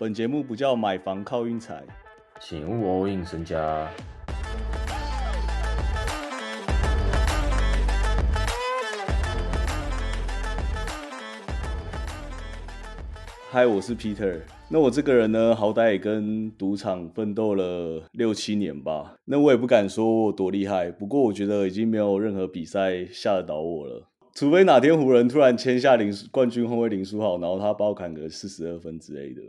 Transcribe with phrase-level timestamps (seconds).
[0.00, 1.82] 本节目不叫买房靠运财，
[2.40, 3.90] 请勿 all in 身家。
[13.50, 14.38] 嗨，我是 Peter。
[14.68, 19.16] 那我这个人呢，好歹也跟赌场奋斗了六七年吧。
[19.24, 24.06] 那我也不敢说我多厉害，不过我觉得已经没有任何比赛吓得倒我了。
[24.32, 29.42] 除非哪天湖人突然签下林冠军后卫林书豪，然后他包砍个四十二分之类的，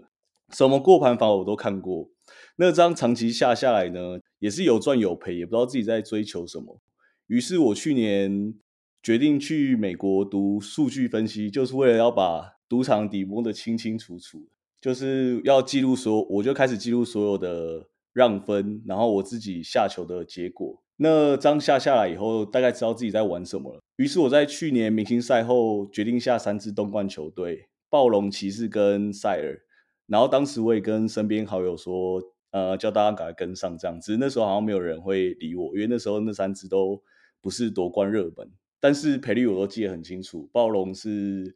[0.52, 2.09] 什么过盘法我都看过。
[2.58, 6.80] 那张长期下下来呢，也是有赚有赔，也不知道自己在追求什么。
[7.27, 8.53] 于是我去年
[9.02, 14.48] 决定去美国读数据分析，就是为了要把赌场底摸得清清楚楚。
[14.81, 20.81] 就是要记录所，我就开始记录所有的让分，然后我自己下球的结果。
[20.97, 23.81] 那张下下来以后，大概知道自己在玩什么了。
[23.97, 29.61] 于是我在去年明星赛后决定下三支东冠球队：暴龙、骑士跟塞尔。
[30.09, 33.98] 然后当时我也跟身边好友说，呃，叫大家赶快跟上这样。
[34.02, 37.02] 只是那时候好像没有人会理我，因为那时候那三支都
[37.39, 38.52] 不是夺冠热门。
[38.80, 41.56] 但是赔率我都记得很清楚，暴龙是。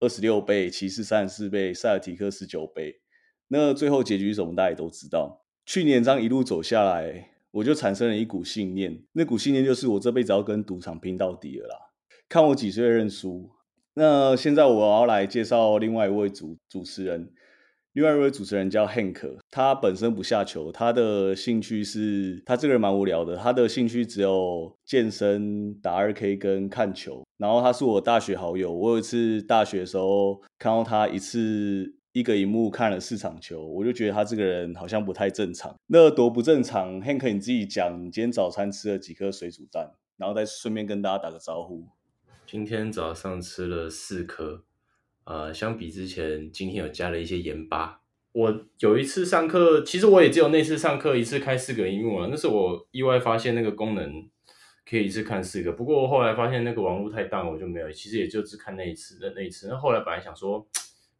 [0.00, 3.00] 二十六倍，骑士三十四倍，塞尔提克十九倍。
[3.48, 4.54] 那最后结局是什么？
[4.54, 5.46] 大家也都知道。
[5.64, 9.02] 去年这样一路走下来，我就产生了一股信念。
[9.12, 11.76] 那股信念就是我这辈子要跟赌场拼到底了啦。
[12.28, 13.48] 看我几岁认输。
[13.94, 17.32] 那现在我要来介绍另外一位主主持人。
[17.94, 27.22] 另外一位主持人叫 Hank，他本身不下球，他的兴趣是他这个人蛮无聊的，他的兴趣只有健身、打二 K 跟看球。
[27.36, 35.72] 然后他是我大学好友，我有一次大学的时候看到他一次一个荧幕看了四场球，我就觉得他这个人好像不太正常。
[35.86, 39.92] 那多不正常？Hank 你自己讲，你今天早餐吃了几颗水煮蛋？
[40.16, 41.86] 然后再顺便跟大家打个招呼。
[42.44, 44.64] 今天早上吃了四颗。
[45.24, 48.00] 呃，相比之前，今天有加了一些盐巴。
[48.32, 54.28] 我有一次上课，其实我也只有那次上课一次开四个荧幕啊，那是我意外发现那个功能
[54.84, 55.72] 可以一次看四个。
[55.72, 57.92] 不过后来发现那个网络太大，我就没有。
[57.92, 59.68] 其实也就只看那一次的那一次。
[59.68, 60.66] 那后来本来想说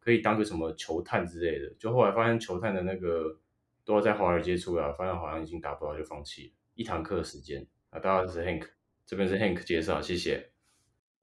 [0.01, 3.39] 可以当个什么球探之类的，就后来发现球探的那个
[3.85, 6.53] 都要在华尔街出来，发现好像已经达不到，就放弃。
[6.75, 8.67] 一堂课的时间啊，大家是 Hank，
[9.07, 10.54] 这边是 Hank 介绍，谢谢。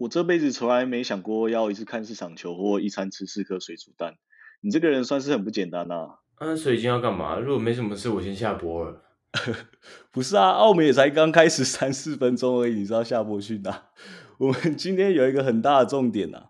[0.02, 4.16] 我这辈子从来没想过要一次看四场球或一餐吃四颗水煮蛋。
[4.62, 6.16] 你这个人算是很不简单呐。
[6.40, 7.38] 嗯，所以今天要干嘛？
[7.38, 9.04] 如果没什么事，我先下播了。
[10.12, 13.90] 不是啊，澳门也才刚开始三四分钟而已，你知道下播去哪？
[14.40, 16.46] 我们今天有一个很大的重点呐，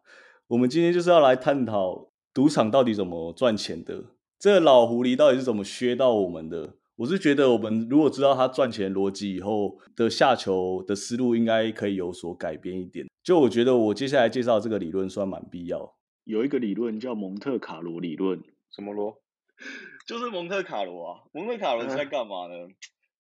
[0.48, 4.06] 我们今天就是要来探讨赌场到底怎么赚钱的，
[4.40, 6.76] 这老狐狸到底是怎么削到我们的？
[6.96, 13.06] 我是觉得，我们如果知道他赚钱逻辑以后的下球的思路，应该可以有所改变一点。
[13.24, 15.96] 就我觉得，我接下来介绍这个理论算蛮必要。
[16.24, 19.22] 有一个理论叫蒙特卡罗理论，什么罗？
[20.08, 21.24] 就是蒙特卡罗啊。
[21.34, 22.68] 蒙特卡罗是在干嘛呢？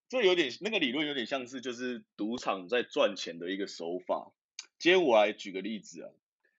[0.09, 4.31] 这有点那个理论有点像是就是赌场在赚钱的一个手法。
[4.79, 6.09] 今天我来举个例子啊，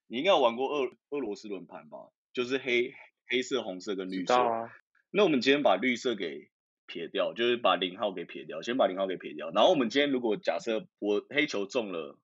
[0.06, 1.98] 你应该有玩过俄俄罗斯轮盘吧？
[2.32, 2.92] 就是黑
[3.28, 4.34] 黑色、红色跟绿色。
[4.34, 4.70] 啊。
[5.10, 6.50] 那我们今天把绿色给。
[6.84, 9.50] 撇掉，就是把零号给撇掉，先把零号给撇掉。
[9.50, 12.18] 然后我们今天如果假设我黑球中了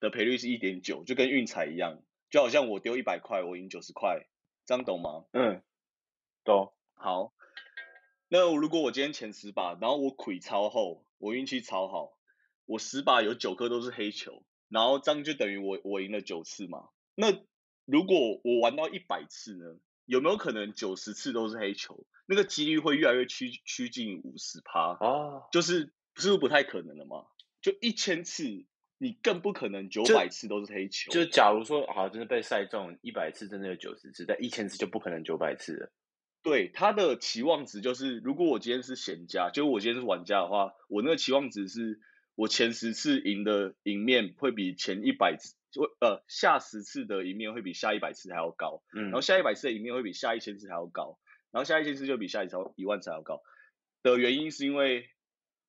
[0.00, 4.26] 的赔率是一点九，就跟运彩一样，就好像我丢一百块，我赢九十块，
[4.66, 5.26] 这样懂吗？
[5.32, 5.62] 嗯，
[6.42, 6.72] 懂。
[6.94, 7.32] 好，
[8.28, 12.16] 那如果我今天前十把，然后我亏超厚，我运气超好，
[12.66, 16.88] 我十把有九颗都是黑球，然后这样就等于我我赢了九次嘛。
[17.14, 17.32] 那
[17.84, 19.78] 如果我玩到一百次呢？
[20.06, 22.04] 有没有可能九十次都是黑球？
[22.26, 27.26] 那个几率会越来越趋趋近五十趴哦，就是是不是不太可能了嘛？
[27.62, 28.66] 就一千次，
[29.02, 31.10] 你更不可能九百次都是黑球。
[31.10, 35.92] 就假如说好，真的被赛中一百次，真的有九十次，但一千次就不可能九百次了。
[36.42, 41.98] 对，他的期望值就是，如果我今天是闲家，就我今天是玩家的话，我那个期望值是
[42.34, 51.18] 我前十次赢的赢面会比前一百次，就呃下十次的赢面会比下一百次还要高，嗯，然后下一百次的赢面会比下一千次还要高。
[51.52, 53.42] 然后下一千次就比下一超一万次还要高
[54.04, 55.08] 的原因是因为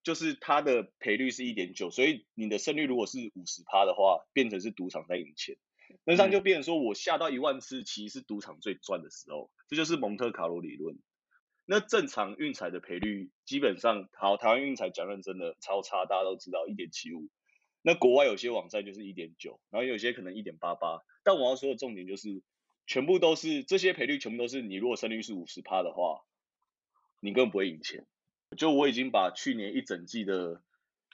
[0.04, 5.58] 就是它的赔率是一点九，所以你的胜率如果是五十趴的话，变成是赌场在赢钱，
[6.04, 10.98] 那这样就变成说我下到一万次，其实是赌场最赚的时候，这就是蒙特卡罗理论。
[11.66, 17.30] 那正常运彩的赔率基本上，好，台湾运彩讲认真的超差，大家都知道一点七五。
[17.82, 21.02] 那国外有些网站就是一点九，然后有些可能一点八八。
[21.24, 22.42] 但我要说的重点就是。
[22.88, 26.26] 全部都是这些赔率，全部都是你如果胜率是五十趴的话，
[27.22, 28.06] 你根本不会赢钱。
[28.58, 30.62] 就我已经把去年一整季的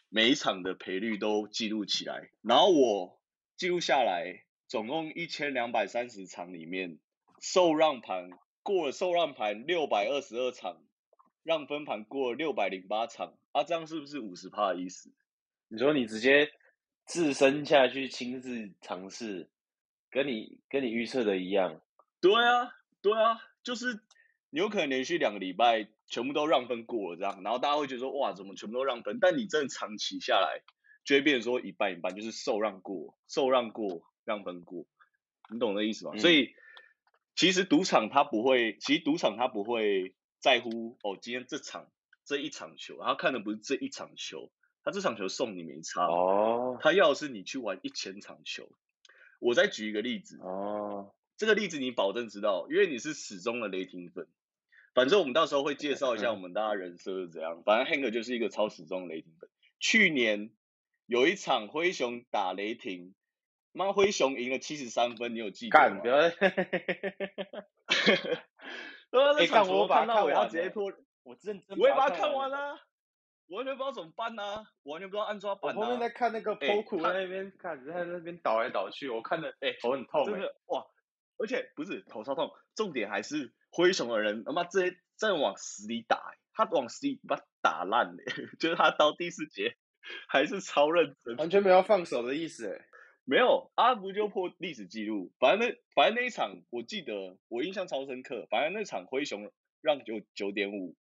[0.10, 3.22] 每一场的赔率都记录起来，然后我
[3.56, 6.98] 记录下来，总共一千两百三十场里面，
[7.40, 8.30] 受让盘
[8.64, 10.82] 过了受让盘六百二十二场，
[11.44, 15.12] 让分盘过了六百零八场，啊，这样是不是五十趴的意思？
[15.68, 16.52] 你说你直接
[17.06, 19.50] 自身下去亲自尝试，
[20.10, 21.82] 跟你跟你预测的一样，
[22.20, 24.00] 对啊，对啊，就是
[24.50, 29.20] 你有可能连续两个礼拜全部都让分过了这样，然后大家会觉得说哇，怎么全部都让分？
[29.20, 30.64] 但你真的长期下来，
[31.04, 34.86] 就会变成说一半一半，就是受让过，受让过，让分过，
[35.52, 36.12] 你懂那意思吗？
[36.16, 36.56] 嗯所以
[37.36, 41.92] 其实赌场它不会，其实赌场它不会在乎哦，今天这场
[42.26, 44.50] 这一场球，他看的不是这一场球，
[44.84, 48.70] 他这场球送你没差，哦他要的是你去玩一千场球。
[49.40, 54.28] 我再举一个例子，哦，这个例子你保证知道，因为你是始终的雷霆粉。
[54.98, 57.62] 反正我们到时候会介绍一下嗯我们大家人设是怎样。
[57.64, 59.48] 反正 Hank 就是一个超始终的雷霆粉。
[59.80, 60.50] 去年
[61.06, 63.14] 有一场灰熊打雷霆，
[63.74, 66.08] 妈灰熊赢了七十三分，你有记得吗干不？
[66.08, 66.16] 要，
[69.38, 70.92] 哎，场干我把它球看到我要直接脱，
[71.22, 72.80] 我认真，我也把它看完了。
[73.50, 80.26] 完全不知道怎么办啊，我完全不知道按抓我板后面在啊，看那个哎 PO 他在那边看，在那边倒来倒去，我看的哎头很痛哎。
[80.32, 80.88] 真的哇！
[81.38, 88.24] 而且不是头超痛，重点还是灰熊的人他妈直接在往死里打、欸，他往死里把他打烂了、
[88.60, 89.76] 就是他到第四节
[90.28, 92.88] 还是超认真，完全没有放手的意思哎。
[93.30, 100.96] 没有阿不就破历史记录，反正那反正那一场我记得我印象超深刻，反正那场灰熊让九九点五，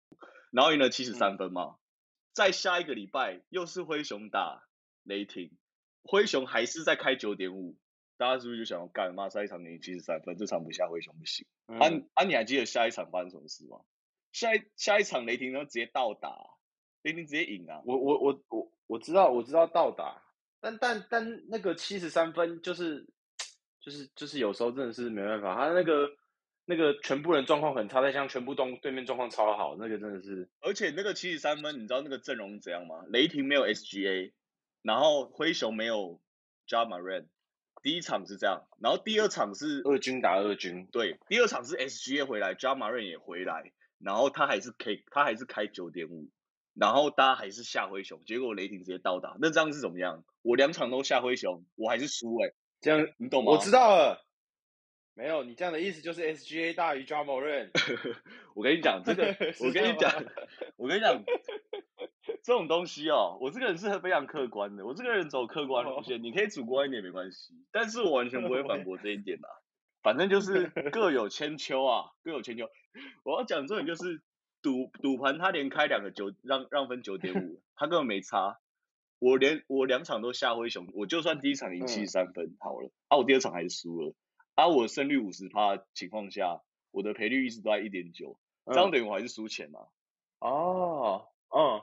[0.49, 1.15] 然后赢了七十嗯。
[1.15, 1.75] 三分嘛，
[2.31, 4.63] 在下一个礼拜又是灰熊打
[5.03, 5.51] 雷霆，
[6.03, 7.75] 灰熊还是在开九点五，
[8.17, 11.45] 大家是不是就想要干妈下一场赢七十三分，这场不下灰熊不行？
[11.67, 13.79] 啊嗯，啊，你还记得下一场发生什么事吗？
[14.31, 16.35] 下一下一场雷霆呢直接倒打，
[17.03, 17.81] 雷霆直接赢啊！
[17.85, 20.21] 我我我我我知道我知道倒打，
[20.59, 23.07] 但但但那个七十三分就是
[23.79, 26.09] 就是就是有时候真的是没办法，他那个
[26.65, 33.03] 那个全部人状况很差，再加上全部东对面状况超好，那个真的是而且那个七十三分，你知道那个阵容怎样吗？
[33.09, 34.33] 雷霆没有 SGA，
[34.81, 36.19] 然后灰熊没有
[36.67, 37.27] Ja Morant，
[37.83, 46.29] 第一场是这样，然后第二场是二军打二军，对，第二场是 SGA 回来，Ja Morant 也回来，然后他还是开他还是开九点五，
[46.73, 50.23] 然后大家还是下灰熊，结果雷霆直接倒打，那这样是怎么样？
[50.41, 53.51] 我两场都下灰熊，我还是输哎、这样你懂吗？
[53.51, 54.25] 我知道了。
[55.15, 57.71] 没有，你这样的意思就是 SGA 大于 j a m o r a n
[58.55, 60.11] 我跟你讲，这个我跟你讲，
[60.75, 61.23] 我跟你讲，
[62.43, 69.47] 这种东西哦，我这个人是非常客观的，我这个人走客观路线，你可以主观一点没关系，但是我完全不会反驳这一点的、
[70.03, 72.69] 反正就是各有千秋啊，各有千秋。
[73.23, 74.21] 我要讲重点就是
[74.61, 78.59] 赌赌盘，他连开两个九让让分九点五，他根本没差。
[79.19, 84.13] 我连我两场都下灰熊，我就算第一场赢嗯七三分好了，啊，我第二场还是输了，
[84.55, 86.61] 啊，我胜率五十趴的情况下，
[86.91, 89.79] 我的赔率一直都在一点九，这样等于我还是输钱嘛？
[90.39, 91.82] 哦，嗯，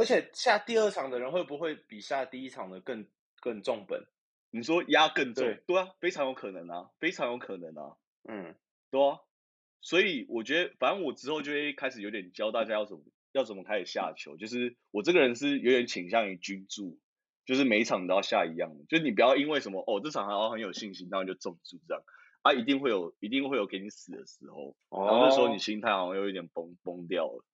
[0.00, 3.06] 而且下第二场的人会不会比下第一场的更
[3.38, 4.02] 更重本？
[4.50, 5.62] 你说压更重，对。
[5.66, 8.54] 对啊，非常有可能啊，非常有可能啊，嗯，
[8.90, 9.20] 对啊，
[9.82, 13.02] 所以我觉得，反正我之后就会开始有点教大家要怎么
[13.32, 16.98] 要怎么开始下球，就是我这个人是有点倾向于均注，
[17.44, 22.02] 就是每一场都要下一样的，就是你不要因为什么哦这场好像很有信心，然后就中注这样，
[22.40, 25.58] 啊一定会有一定会有给你死的时候，然后那时候你哦。
[25.58, 27.44] 心态好像又有一点崩崩掉了。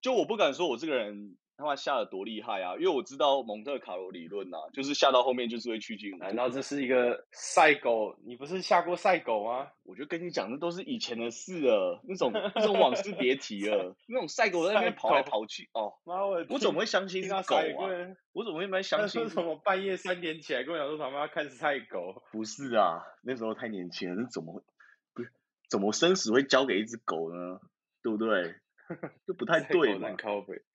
[0.00, 8.16] 就我不敢说我这个人他妈下的多厉害啊，因为我知道蒙特卡罗理论啊，就是下到后面就是会趋近无难道这是一个赛狗？
[8.24, 9.66] 你不是下过赛狗吗？
[9.82, 17.90] 我就跟你讲，那都是以前的事了，那种那种往事别提了，那种赛狗在那边跑来跑去，哦，妈，我我怎么会相信听是狗啊？？
[18.32, 22.22] 我怎么会蛮相信什么半夜三点起来跟我讲说他妈要看赛狗？
[22.30, 24.62] 不是啊，那时候太年轻了，那怎么会
[25.12, 25.32] 不是
[25.68, 27.58] 怎么生死会交给一只狗呢？
[28.00, 28.54] 对不对？
[29.26, 30.08] 就不太对嘛。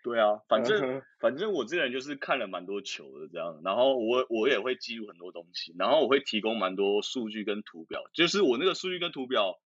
[0.04, 9.60] 对啊，反正反正我这个人就是看了蛮多球的这样，然后我我也会记录很多东西，然后我会提供蛮多数据跟图表，就是我那个数据跟图表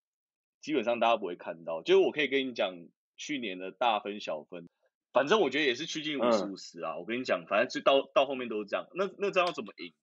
[0.62, 2.74] 基本上大家不会看到，就是我可以跟你讲
[3.18, 4.68] 去年的大分小分，
[5.13, 9.94] 反正我觉得也是趋近五十嗯五十啊，我跟你讲，反正就到到后面都是这样，那那这样要怎么赢？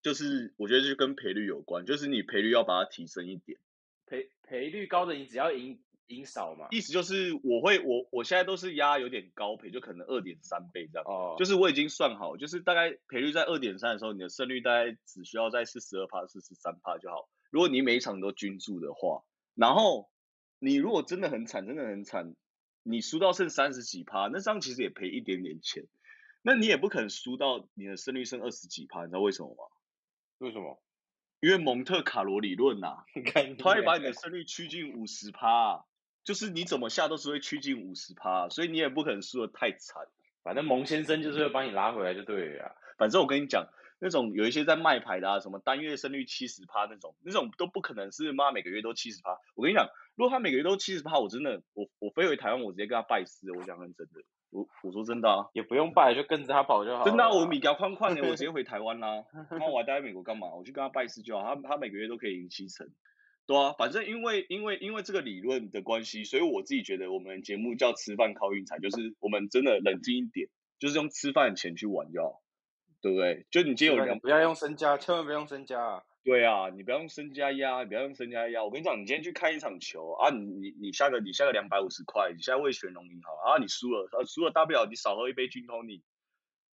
[0.00, 3.58] 就是我觉得就跟赔率有关，就是你赔率要把它提升一点。
[4.06, 6.66] 赔赔率高的你只要赢赢少嘛。
[6.70, 11.04] 意思就是我会我我现在都是压有点高赔，就可能二点三倍这样。
[11.06, 17.28] 哦，就是我已经算好，就是大概赔率在二点三的时候，你的胜率大概只需要在四十二趴、四十三趴就好。
[17.50, 19.22] 如果你每一场都均注的话，
[19.54, 20.10] 然后
[20.58, 22.34] 你如果真的很惨，真的很惨，
[22.82, 25.84] 你输到剩三十几趴，那这样其实也赔一点点钱。
[26.42, 29.64] 那你也不可能输到你的胜率剩二十几趴，你知道为什么吗？
[30.38, 30.80] 为什么？
[31.40, 35.84] 因为蒙特卡罗理论 呐、你看，它会把你的胜率趋近五十趴，
[36.24, 40.06] 就是你怎么下都是会趋近五十趴，所以你也不可能输的太惨。
[40.42, 42.76] 反正蒙先生就是会帮你拉回来就对了。
[42.96, 43.66] 反正我跟你讲，
[44.00, 49.38] 那种有一些在卖牌的啊，什么单月胜率七十趴那种，那种都不可能是妈每个月都七十趴。
[49.54, 53.52] 我跟你讲，如果他每个月都七十趴，我真的，我我飞回台湾，我直接跟他拜师。
[53.52, 57.04] 我讲认真的，我我说真的啊，也不用拜，就跟着他跑就好。
[57.04, 59.24] 真的，我米条宽宽的，我直接 回台湾啦。
[59.50, 60.48] 那我还待在美国干嘛？
[60.54, 61.42] 我去跟他拜师就好。
[61.54, 62.88] 他他每个月都可以赢七成。
[63.48, 72.40] 对啊，反正因为因为因为这个理论的关系，所以我自己觉得我们节目叫吃饭靠运财，就是我们真的冷静一点，就是用吃饭钱去玩就好。
[73.00, 73.46] 对不对？
[73.52, 76.02] 就你今天有两，不要用身家，千万不要用身家啊！
[76.24, 78.64] 对啊，你不要用身家压，不要用身家压。
[78.64, 86.02] 我跟你讲，你今天去看一场球啊，你你你下个你下个两百五十块，你现在为选农银好啊，你输了，输了大不了你少喝一杯君通你，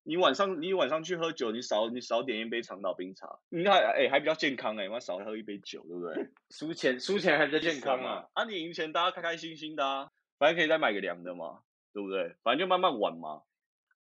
[0.06, 6.28] 你晚上你晚上去喝酒，你少你少点一杯长岛冰茶，你看哎还比较健康哎，我少喝一杯酒，对不对？
[6.50, 11.61] 输钱输钱还比较健康啊， 啊你赢钱大家开开心心的啊，反正可以再买个凉的嘛，
[11.92, 12.37] 对不对？
[12.42, 13.42] 反正就慢慢玩嘛。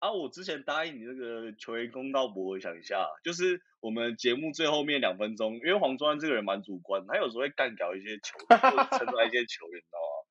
[0.00, 10.21] 啊，我之前答应你那个球员公道博，我想一下，就是我们节目最后面两分钟，因为黄忠安这个人蛮主观，他有时候会干掉一些球员，或者撑出来一些球员，你知道吗？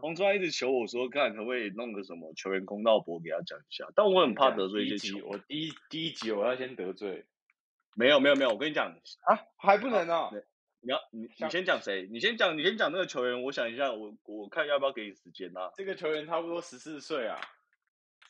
[0.00, 5.26] 黄川一直求我说，看可不可以弄个什么球员公道博给他讲一下，但我很怕得罪一些球。
[5.26, 7.24] 我第一第一集我要先得罪，
[7.94, 8.92] 没有没有没有，我跟你讲
[9.26, 10.30] 啊，还不能啊，
[10.80, 12.08] 你要你你先讲谁？
[12.10, 15.70] 你先讲你先讲那个球员，我想一下，我我看要不要给你时间啊？
[15.76, 17.38] 这个球员差不多十四岁啊。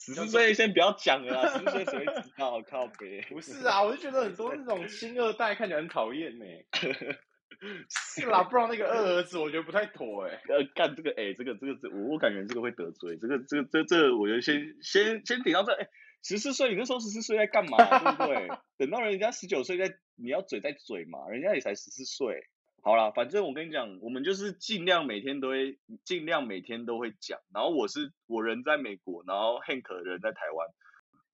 [0.02, 2.60] 十四岁先不要讲了，十四岁谁会知道？
[2.62, 3.20] 靠 别！
[3.28, 6.44] 不是啊，我就觉得很多那种 星二代看起来很讨厌呢。
[7.88, 10.40] 是啦，不然那个二儿子我觉得不太妥哎。
[10.48, 13.16] 呃，干这个哎，这个这个这，我我感觉这个会得罪。
[13.18, 15.72] 这个这个这这，我觉得先先先顶到这。
[15.72, 15.88] 哎，
[16.22, 17.76] 十四岁，你那时候十四岁在干嘛？
[17.76, 18.48] 对不对？
[18.78, 22.46] 等到人家十九岁再，你要嘴在嘴嘛，人家也才十四岁。
[22.82, 27.38] 好啦，反正我跟你讲，我们就是尽量每天都会，尽量每天都会讲。
[27.52, 30.66] 然后我是我人在美国，然后 Hank 人在台湾。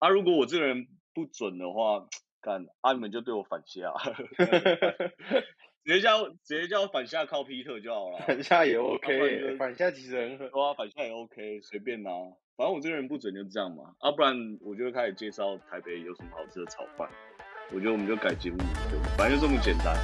[0.01, 2.09] 啊，如果我这个人不准的话，
[2.41, 3.93] 干啊你们就对我反下，
[5.87, 8.19] 直接叫直接叫反下靠 Peter 就好了。
[8.27, 10.49] 反下也 OK，反下其实很狠。
[10.49, 12.11] 啊，反下也 OK，随便啦。
[12.57, 13.95] 反正我这个人不准就这样嘛。
[14.01, 17.09] 啊，不然我就开始介绍台北有什么好吃的炒饭。
[17.73, 18.59] 我觉得我们就改节目，
[19.17, 19.97] 反正就这么简单。